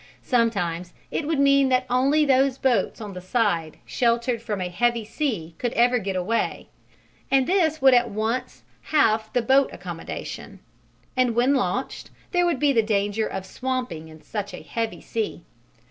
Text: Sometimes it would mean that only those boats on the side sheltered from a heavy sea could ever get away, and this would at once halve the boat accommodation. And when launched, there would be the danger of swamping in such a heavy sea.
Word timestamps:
Sometimes 0.23 0.93
it 1.11 1.27
would 1.27 1.37
mean 1.39 1.69
that 1.69 1.85
only 1.87 2.25
those 2.25 2.57
boats 2.57 2.99
on 2.99 3.13
the 3.13 3.21
side 3.21 3.77
sheltered 3.85 4.41
from 4.41 4.59
a 4.59 4.67
heavy 4.67 5.05
sea 5.05 5.53
could 5.59 5.73
ever 5.73 5.99
get 5.99 6.15
away, 6.15 6.69
and 7.29 7.45
this 7.45 7.83
would 7.83 7.93
at 7.93 8.09
once 8.09 8.63
halve 8.81 9.29
the 9.33 9.43
boat 9.43 9.69
accommodation. 9.71 10.57
And 11.15 11.35
when 11.35 11.53
launched, 11.53 12.09
there 12.31 12.47
would 12.47 12.57
be 12.59 12.73
the 12.73 12.81
danger 12.81 13.27
of 13.27 13.45
swamping 13.45 14.07
in 14.07 14.23
such 14.23 14.55
a 14.55 14.63
heavy 14.63 15.01
sea. 15.01 15.43